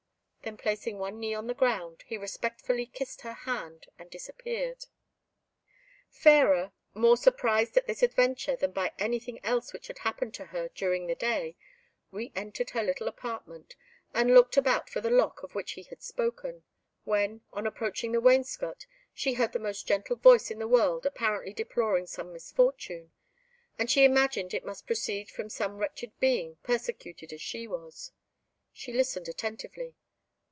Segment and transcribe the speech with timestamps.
[0.43, 4.87] Then placing one knee on the ground, he respectfully kissed her hand and disappeared.
[6.09, 10.67] Fairer, more surprised at this adventure than at anything else which had happened to her
[10.69, 11.57] during the day,
[12.09, 13.75] re entered her little apartment,
[14.15, 16.63] and looked about for the lock of which he had spoken,
[17.03, 21.53] when, on approaching the wainscot, she heard the most gentle voice in the world apparently
[21.53, 23.11] deploring some misfortune,
[23.77, 28.11] and she imagined it must proceed from some wretched being persecuted as she was.
[28.73, 29.93] She listened attentively.